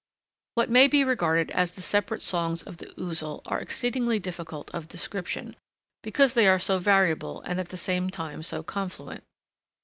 What 0.55 0.71
may 0.71 0.87
be 0.87 1.03
regarded 1.03 1.51
as 1.51 1.73
the 1.73 1.81
separate 1.83 2.23
songs 2.23 2.63
of 2.63 2.77
the 2.77 2.87
Ouzel 2.99 3.43
are 3.45 3.61
exceedingly 3.61 4.17
difficult 4.17 4.71
of 4.73 4.87
description, 4.87 5.55
because 6.01 6.33
they 6.33 6.47
are 6.47 6.57
so 6.57 6.79
variable 6.79 7.41
and 7.41 7.59
at 7.59 7.69
the 7.69 7.77
same 7.77 8.09
time 8.09 8.41
so 8.41 8.63
confluent. 8.63 9.23